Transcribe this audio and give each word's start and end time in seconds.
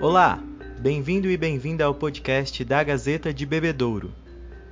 Olá, 0.00 0.40
bem-vindo 0.78 1.28
e 1.28 1.36
bem-vinda 1.36 1.84
ao 1.84 1.92
podcast 1.92 2.64
da 2.64 2.84
Gazeta 2.84 3.34
de 3.34 3.44
Bebedouro. 3.44 4.14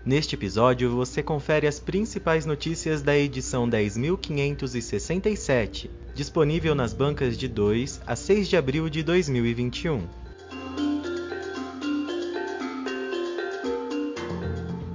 Neste 0.04 0.36
episódio 0.36 0.94
você 0.94 1.20
confere 1.20 1.66
as 1.66 1.80
principais 1.80 2.46
notícias 2.46 3.02
da 3.02 3.18
edição 3.18 3.68
10.567, 3.68 5.90
disponível 6.14 6.76
nas 6.76 6.94
bancas 6.94 7.36
de 7.36 7.48
2 7.48 8.02
a 8.06 8.14
6 8.14 8.46
de 8.46 8.56
abril 8.56 8.88
de 8.88 9.02
2021. 9.02 10.06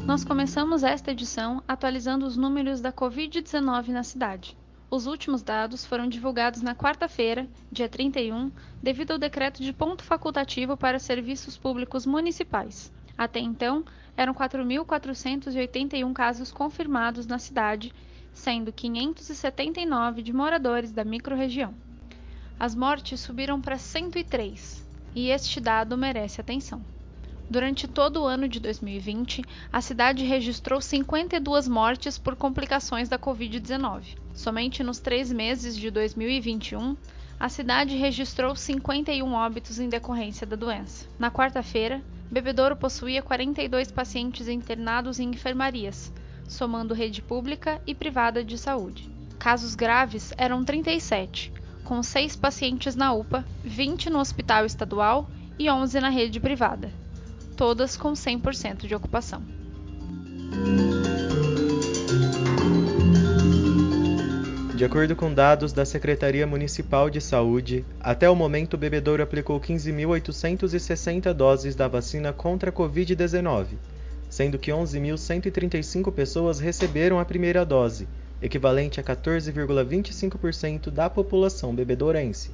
Nós 0.06 0.24
começamos 0.24 0.82
esta 0.82 1.12
edição 1.12 1.62
atualizando 1.68 2.26
os 2.26 2.38
números 2.38 2.80
da 2.80 2.94
Covid-19 2.94 3.90
na 3.90 4.04
cidade. 4.04 4.56
Os 4.92 5.08
últimos 5.08 5.42
dados 5.42 5.86
foram 5.86 6.06
divulgados 6.06 6.62
na 6.62 6.76
quarta-feira, 6.76 7.48
dia 7.72 7.88
31, 7.88 8.52
devido 8.84 9.12
ao 9.12 9.18
decreto 9.18 9.64
de 9.64 9.72
ponto 9.72 10.04
facultativo 10.04 10.76
para 10.76 11.00
serviços 11.00 11.56
públicos 11.56 12.06
municipais. 12.06 12.92
Até 13.18 13.40
então, 13.40 13.86
eram 14.18 14.34
4.481 14.34 16.12
casos 16.12 16.52
confirmados 16.52 17.26
na 17.26 17.40
cidade, 17.40 17.94
sendo 18.34 18.74
579 18.74 20.22
de 20.22 20.34
moradores 20.34 20.92
da 20.92 21.06
microrregião. 21.06 21.74
As 22.60 22.76
mortes 22.76 23.22
subiram 23.22 23.62
para 23.62 23.78
103, 23.78 24.86
e 25.16 25.30
este 25.30 25.62
dado 25.62 25.98
merece 25.98 26.42
atenção. 26.42 26.84
Durante 27.50 27.86
todo 27.86 28.22
o 28.22 28.26
ano 28.26 28.48
de 28.48 28.60
2020, 28.60 29.44
a 29.72 29.82
cidade 29.82 30.26
registrou 30.26 30.80
52 30.80 31.68
mortes 31.68 32.18
por 32.18 32.36
complicações 32.36 33.08
da 33.08 33.20
Covid-19. 33.20 34.16
Somente 34.42 34.84
nos 34.84 34.98
três 34.98 35.32
meses 35.32 35.78
de 35.78 35.92
2021, 35.92 36.98
a 37.40 37.48
cidade 37.48 37.96
registrou 37.96 38.56
51 38.56 39.32
óbitos 39.32 39.78
em 39.78 39.88
decorrência 39.88 40.48
da 40.48 40.56
doença. 40.56 41.08
Na 41.20 41.30
quarta-feira, 41.30 42.02
Bebedouro 42.32 42.76
possuía 42.76 43.22
42 43.22 43.92
pacientes 43.92 44.48
internados 44.48 45.20
em 45.20 45.30
enfermarias, 45.30 46.12
somando 46.48 46.96
rede 46.96 47.22
pública 47.22 47.80
e 47.86 47.94
privada 47.94 48.44
de 48.44 48.58
saúde. 48.58 49.08
Casos 49.38 49.76
graves 49.76 50.34
eram 50.36 50.66
37, 50.66 51.54
com 51.84 52.02
6 52.02 52.36
pacientes 52.36 52.96
na 52.96 53.14
UPA, 53.14 53.46
20 53.64 54.10
no 54.10 54.18
hospital 54.18 54.66
estadual 54.66 55.30
e 55.60 55.70
11 55.70 56.00
na 56.00 56.10
rede 56.10 56.40
privada 56.40 56.92
todas 57.56 57.96
com 57.96 58.14
100% 58.14 58.88
de 58.88 58.96
ocupação. 58.96 59.44
De 64.82 64.86
acordo 64.86 65.16
com 65.16 65.32
dados 65.32 65.72
da 65.72 65.86
Secretaria 65.86 66.48
Municipal 66.48 67.08
de 67.08 67.22
Saúde, 67.22 67.86
até 68.00 68.28
o 68.28 68.36
momento 68.36 68.74
o 68.74 68.78
bebedouro 68.80 69.22
aplicou 69.22 69.62
15.860 69.62 71.32
doses 71.34 71.76
da 71.76 71.88
vacina 71.88 72.34
contra 72.34 72.72
a 72.72 72.74
Covid-19, 72.74 73.76
sendo 74.28 74.58
que 74.58 74.72
11.135 74.72 76.12
pessoas 76.12 76.60
receberam 76.60 77.20
a 77.20 77.26
primeira 77.26 77.64
dose, 77.64 78.08
equivalente 78.42 79.00
a 79.00 79.04
14,25% 79.04 80.90
da 80.90 81.08
população 81.12 81.76
bebedourense. 81.76 82.50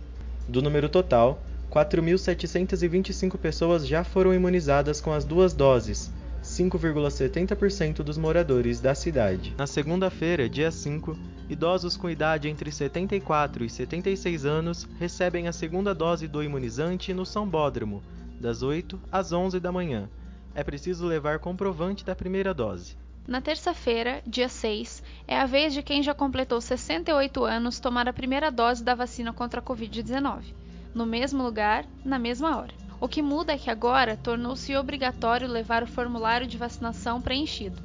Do 0.50 0.62
número 0.62 0.90
total, 0.90 1.42
4.725 1.72 3.38
pessoas 3.38 3.88
já 3.88 4.04
foram 4.04 4.34
imunizadas 4.34 5.00
com 5.00 5.14
as 5.14 5.24
duas 5.24 5.54
doses, 5.54 6.12
5,70% 6.44 8.04
dos 8.04 8.18
moradores 8.18 8.82
da 8.82 8.94
cidade. 8.94 9.56
Na 9.58 9.66
segunda-feira, 9.66 10.50
dia 10.50 10.72
5, 10.72 11.18
idosos 11.50 11.96
com 11.96 12.10
idade 12.10 12.48
entre 12.48 12.72
74 12.72 13.64
e 13.64 13.70
76 13.70 14.46
anos 14.46 14.88
recebem 15.00 15.48
a 15.48 15.54
segunda 15.54 15.94
dose 15.94 16.28
do 16.28 16.44
imunizante 16.44 17.14
no 17.14 17.26
São 17.26 17.48
Bódromo, 17.48 18.04
das 18.40 18.62
8 18.62 19.00
às 19.12 19.32
11 19.32 19.60
da 19.60 19.72
manhã. 19.72 20.10
É 20.54 20.64
preciso 20.64 21.06
levar 21.06 21.40
comprovante 21.40 22.04
da 22.04 22.16
primeira 22.16 22.54
dose. 22.54 22.98
Na 23.28 23.42
terça-feira, 23.42 24.22
dia 24.26 24.48
6, 24.48 25.04
é 25.28 25.38
a 25.38 25.46
vez 25.46 25.74
de 25.74 25.84
quem 25.84 26.02
já 26.02 26.14
completou 26.14 26.62
68 26.62 27.44
anos 27.44 27.80
tomar 27.80 28.08
a 28.08 28.14
primeira 28.14 28.50
dose 28.50 28.84
da 28.84 28.96
vacina 28.96 29.34
contra 29.34 29.60
a 29.60 29.64
Covid-19 29.64 30.68
no 30.98 31.06
mesmo 31.06 31.44
lugar, 31.44 31.86
na 32.04 32.18
mesma 32.18 32.58
hora. 32.58 32.74
O 33.00 33.08
que 33.08 33.22
muda 33.22 33.54
é 33.54 33.58
que 33.58 33.70
agora 33.70 34.18
tornou-se 34.18 34.76
obrigatório 34.76 35.48
levar 35.48 35.84
o 35.84 35.88
formulário 35.88 36.48
de 36.48 36.58
vacinação 36.58 37.22
preenchido. 37.22 37.80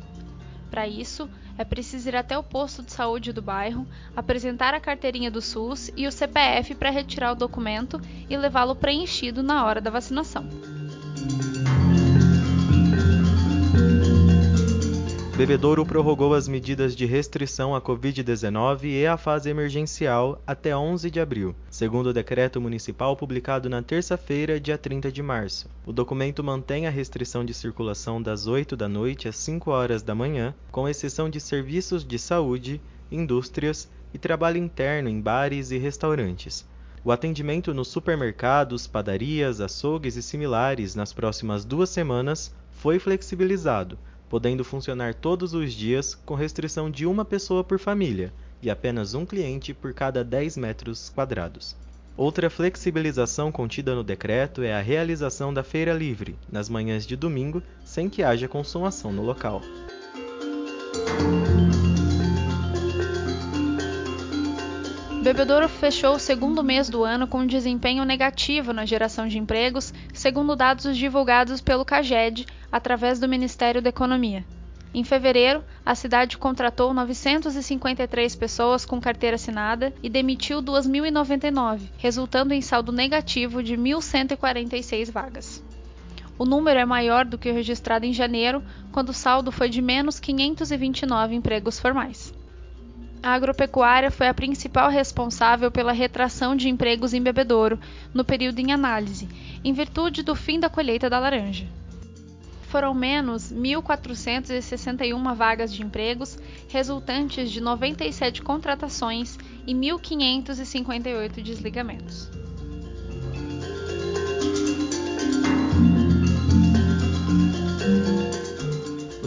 Para 0.73 0.89
isso, 0.89 1.29
é 1.59 1.65
preciso 1.65 2.09
ir 2.09 2.17
até 2.17 2.37
o 2.39 2.43
posto 2.43 2.83
de 2.83 2.93
saúde 2.93 3.31
do 3.31 3.43
bairro, 3.43 3.87
apresentar 4.17 4.73
a 4.73 4.81
carteirinha 4.81 5.31
do 5.31 5.43
SUS 5.43 5.93
e 5.95 6.07
o 6.07 6.11
CPF 6.11 6.75
para 6.77 6.89
retirar 6.89 7.33
o 7.33 7.37
documento 7.37 8.01
e 8.27 8.35
levá-lo 8.39 8.75
preenchido 8.75 9.43
na 9.43 9.67
hora 9.67 9.83
da 9.83 9.91
vacinação. 9.91 10.49
Bebedouro 15.43 15.85
prorrogou 15.85 16.35
as 16.35 16.47
medidas 16.47 16.95
de 16.95 17.05
restrição 17.05 17.75
à 17.75 17.83
Covid-19 17.83 18.85
e 18.85 19.05
a 19.05 19.17
fase 19.17 19.51
emergencial 19.51 20.41
até 20.47 20.77
11 20.77 21.11
de 21.11 21.19
abril, 21.19 21.53
segundo 21.69 22.11
o 22.11 22.13
decreto 22.13 22.61
municipal 22.61 23.17
publicado 23.17 23.69
na 23.69 23.83
terça-feira, 23.83 24.61
dia 24.61 24.79
30 24.79 25.11
de 25.11 25.21
março. 25.21 25.69
O 25.85 25.93
documento 25.93 26.45
mantém 26.45 26.87
a 26.87 26.91
restrição 26.91 27.45
de 27.45 27.53
circulação 27.53 28.23
das 28.23 28.47
8 28.47 28.77
da 28.77 28.89
noite 28.89 29.27
às 29.27 29.35
5 29.35 29.69
horas 29.69 30.01
da 30.01 30.15
manhã, 30.15 30.55
com 30.71 30.89
exceção 30.89 31.29
de 31.29 31.41
serviços 31.41 32.05
de 32.05 32.21
saúde, 32.21 32.81
indústrias 33.11 33.91
e 34.15 34.19
trabalho 34.19 34.59
interno 34.59 35.09
em 35.09 35.21
bares 35.21 35.73
e 35.73 35.77
restaurantes. 35.77 36.65
O 37.05 37.11
atendimento 37.11 37.75
nos 37.75 37.89
supermercados, 37.89 38.87
padarias, 38.87 39.61
açougues 39.61 40.15
e 40.15 40.23
similares 40.23 40.95
nas 40.95 41.13
próximas 41.13 41.65
duas 41.65 41.91
semanas 41.91 42.55
foi 42.71 43.01
flexibilizado 43.01 43.99
podendo 44.33 44.65
funcionar 44.65 45.13
todos 45.13 45.53
os 45.53 45.75
dias 45.75 46.15
com 46.15 46.35
restrição 46.35 46.91
de 46.91 47.05
uma 47.05 47.23
pessoa 47.23 47.63
por 47.63 47.79
família 47.79 48.33
e 48.63 48.71
apenas 48.71 49.13
um 49.13 49.27
cliente 49.27 49.75
por 49.75 49.93
cada 49.93 50.25
10 50.25 50.57
metros 50.57 51.11
quadrados. 51.11 51.77
Outra 52.17 52.49
flexibilização 52.49 53.53
contida 53.53 53.95
no 53.95 54.03
decreto 54.03 54.63
é 54.63 54.73
a 54.73 54.81
realização 54.81 55.53
da 55.53 55.63
feira 55.63 55.93
livre, 55.93 56.35
nas 56.51 56.71
manhãs 56.71 57.07
de 57.07 57.15
domingo, 57.15 57.63
sem 57.85 58.09
que 58.09 58.23
haja 58.23 58.49
consumação 58.49 59.13
no 59.13 59.23
local. 59.23 59.61
Bebedouro 65.23 65.69
fechou 65.69 66.17
o 66.17 66.19
segundo 66.19 66.65
mês 66.65 66.89
do 66.89 67.05
ano 67.05 67.29
com 67.29 67.39
um 67.39 67.47
desempenho 67.47 68.05
negativo 68.05 68.73
na 68.73 68.85
geração 68.85 69.29
de 69.29 69.39
empregos, 69.39 69.95
segundo 70.13 70.57
dados 70.57 70.97
divulgados 70.97 71.61
pelo 71.61 71.85
CAGED 71.85 72.45
através 72.73 73.21
do 73.21 73.29
Ministério 73.29 73.81
da 73.81 73.89
Economia. 73.89 74.45
Em 74.93 75.05
fevereiro, 75.05 75.63
a 75.87 75.95
cidade 75.95 76.37
contratou 76.37 76.93
953 76.93 78.35
pessoas 78.35 78.85
com 78.85 79.01
carteira 79.01 79.37
assinada 79.37 79.95
e 80.03 80.11
demitiu 80.11 80.61
2.099, 80.61 81.83
resultando 81.99 82.53
em 82.53 82.61
saldo 82.61 82.91
negativo 82.91 83.63
de 83.63 83.77
1.146 83.77 85.13
vagas. 85.13 85.63
O 86.37 86.45
número 86.45 86.81
é 86.81 86.85
maior 86.85 87.25
do 87.25 87.39
que 87.39 87.49
o 87.49 87.55
registrado 87.55 88.05
em 88.05 88.13
janeiro, 88.13 88.61
quando 88.91 89.11
o 89.11 89.15
saldo 89.15 89.53
foi 89.53 89.69
de 89.69 89.81
menos 89.81 90.19
529 90.19 91.33
empregos 91.33 91.79
formais 91.79 92.32
a 93.23 93.33
agropecuária 93.35 94.11
foi 94.11 94.27
a 94.27 94.35
principal 94.35 94.91
responsável 94.91 95.71
pela 95.71 95.93
retração 95.93 96.57
de 96.57 96.69
empregos 96.69 97.15
em 97.15 97.23
Bebedouro 97.23 97.79
no 98.13 98.25
período 98.25 98.59
em 98.59 98.73
análise, 98.73 99.29
em 99.63 99.73
virtude 99.73 100.23
do 100.23 100.35
fim 100.35 100.59
da 100.59 100.69
colheita 100.69 101.09
da 101.09 101.21
laranja. 101.21 101.67
Foram 102.63 102.95
menos 102.95 103.53
1.461 103.53 105.35
vagas 105.35 105.73
de 105.73 105.83
empregos, 105.83 106.39
resultantes 106.69 107.51
de 107.51 107.61
97 107.61 108.43
contratações 108.43 109.39
e 109.67 109.75
1.558 109.75 111.43
desligamentos. 111.43 112.42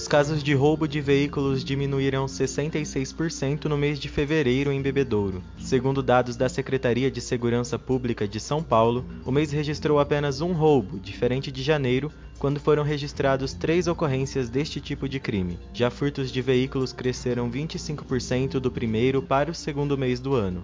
Os 0.05 0.07
casos 0.07 0.43
de 0.43 0.53
roubo 0.53 0.87
de 0.87 1.01
veículos 1.01 1.63
diminuíram 1.63 2.27
66% 2.27 3.65
no 3.65 3.75
mês 3.75 3.97
de 3.97 4.07
fevereiro 4.07 4.71
em 4.71 4.79
Bebedouro. 4.79 5.41
Segundo 5.57 6.03
dados 6.03 6.37
da 6.37 6.47
Secretaria 6.47 7.09
de 7.09 7.19
Segurança 7.19 7.79
Pública 7.79 8.27
de 8.27 8.39
São 8.39 8.61
Paulo, 8.61 9.03
o 9.25 9.31
mês 9.31 9.51
registrou 9.51 9.97
apenas 9.97 10.41
um 10.41 10.53
roubo, 10.53 10.99
diferente 10.99 11.51
de 11.51 11.63
janeiro, 11.63 12.11
quando 12.37 12.59
foram 12.59 12.83
registrados 12.83 13.53
três 13.53 13.87
ocorrências 13.87 14.47
deste 14.47 14.79
tipo 14.79 15.09
de 15.09 15.19
crime. 15.19 15.57
Já 15.73 15.89
furtos 15.89 16.31
de 16.31 16.39
veículos 16.39 16.93
cresceram 16.93 17.49
25% 17.49 18.59
do 18.59 18.69
primeiro 18.69 19.23
para 19.23 19.49
o 19.49 19.55
segundo 19.55 19.97
mês 19.97 20.19
do 20.19 20.35
ano. 20.35 20.63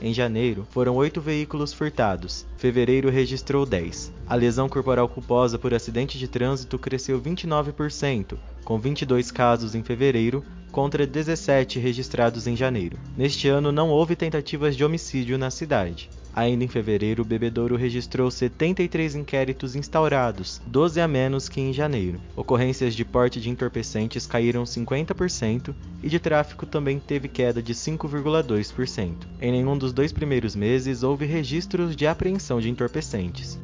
Em 0.00 0.14
janeiro, 0.14 0.64
foram 0.70 0.94
oito 0.94 1.20
veículos 1.20 1.72
furtados. 1.72 2.46
Fevereiro 2.56 3.10
registrou 3.10 3.66
10. 3.66 4.12
A 4.28 4.36
lesão 4.36 4.68
corporal 4.68 5.08
culposa 5.08 5.58
por 5.58 5.74
acidente 5.74 6.16
de 6.16 6.28
trânsito 6.28 6.78
cresceu 6.78 7.20
29%, 7.20 8.38
com 8.68 8.78
22 8.78 9.30
casos 9.30 9.74
em 9.74 9.82
fevereiro 9.82 10.44
contra 10.70 11.06
17 11.06 11.78
registrados 11.78 12.46
em 12.46 12.54
janeiro. 12.54 12.98
Neste 13.16 13.48
ano 13.48 13.72
não 13.72 13.88
houve 13.88 14.14
tentativas 14.14 14.76
de 14.76 14.84
homicídio 14.84 15.38
na 15.38 15.50
cidade. 15.50 16.10
Ainda 16.34 16.64
em 16.64 16.68
fevereiro, 16.68 17.22
o 17.22 17.24
Bebedouro 17.24 17.76
registrou 17.76 18.30
73 18.30 19.14
inquéritos 19.14 19.74
instaurados, 19.74 20.60
12 20.66 21.00
a 21.00 21.08
menos 21.08 21.48
que 21.48 21.62
em 21.62 21.72
janeiro. 21.72 22.20
Ocorrências 22.36 22.94
de 22.94 23.06
porte 23.06 23.40
de 23.40 23.48
entorpecentes 23.48 24.26
caíram 24.26 24.64
50% 24.64 25.74
e 26.02 26.08
de 26.10 26.18
tráfico 26.18 26.66
também 26.66 26.98
teve 26.98 27.26
queda 27.26 27.62
de 27.62 27.72
5,2%. 27.72 29.14
Em 29.40 29.50
nenhum 29.50 29.78
dos 29.78 29.94
dois 29.94 30.12
primeiros 30.12 30.54
meses 30.54 31.02
houve 31.02 31.24
registros 31.24 31.96
de 31.96 32.06
apreensão 32.06 32.60
de 32.60 32.68
entorpecentes. 32.68 33.58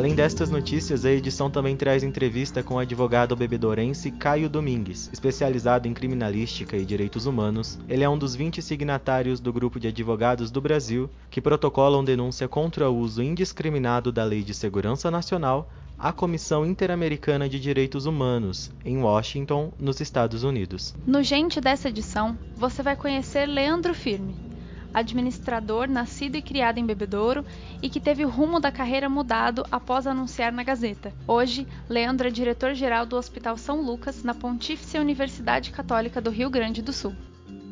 Além 0.00 0.14
destas 0.14 0.48
notícias, 0.48 1.04
a 1.04 1.10
edição 1.10 1.50
também 1.50 1.76
traz 1.76 2.02
entrevista 2.02 2.62
com 2.62 2.76
o 2.76 2.78
advogado 2.78 3.36
bebedorense 3.36 4.10
Caio 4.10 4.48
Domingues, 4.48 5.10
especializado 5.12 5.86
em 5.86 5.92
criminalística 5.92 6.74
e 6.74 6.86
direitos 6.86 7.26
humanos. 7.26 7.78
Ele 7.86 8.02
é 8.02 8.08
um 8.08 8.16
dos 8.16 8.34
20 8.34 8.62
signatários 8.62 9.40
do 9.40 9.52
grupo 9.52 9.78
de 9.78 9.88
advogados 9.88 10.50
do 10.50 10.58
Brasil 10.58 11.10
que 11.28 11.38
protocolam 11.38 12.02
denúncia 12.02 12.48
contra 12.48 12.88
o 12.88 12.96
uso 12.96 13.22
indiscriminado 13.22 14.10
da 14.10 14.24
Lei 14.24 14.42
de 14.42 14.54
Segurança 14.54 15.10
Nacional 15.10 15.70
à 15.98 16.10
Comissão 16.14 16.64
Interamericana 16.64 17.46
de 17.46 17.60
Direitos 17.60 18.06
Humanos, 18.06 18.70
em 18.82 19.02
Washington, 19.02 19.70
nos 19.78 20.00
Estados 20.00 20.44
Unidos. 20.44 20.94
No 21.06 21.22
Gente 21.22 21.60
dessa 21.60 21.90
edição, 21.90 22.38
você 22.56 22.82
vai 22.82 22.96
conhecer 22.96 23.44
Leandro 23.44 23.92
Firme 23.92 24.49
administrador 24.92 25.88
nascido 25.88 26.36
e 26.36 26.42
criado 26.42 26.78
em 26.78 26.86
Bebedouro 26.86 27.44
e 27.82 27.88
que 27.88 28.00
teve 28.00 28.24
o 28.24 28.28
rumo 28.28 28.60
da 28.60 28.72
carreira 28.72 29.08
mudado 29.08 29.64
após 29.70 30.06
anunciar 30.06 30.52
na 30.52 30.62
Gazeta. 30.62 31.12
Hoje, 31.26 31.66
Leandro 31.88 32.28
é 32.28 32.30
diretor-geral 32.30 33.06
do 33.06 33.16
Hospital 33.16 33.56
São 33.56 33.82
Lucas, 33.82 34.22
na 34.22 34.34
Pontífice 34.34 34.98
Universidade 34.98 35.70
Católica 35.70 36.20
do 36.20 36.30
Rio 36.30 36.50
Grande 36.50 36.82
do 36.82 36.92
Sul. 36.92 37.14